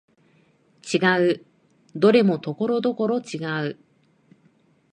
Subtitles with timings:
[0.81, 0.97] 違
[1.33, 1.45] う、
[1.95, 3.77] どれもところどころ違う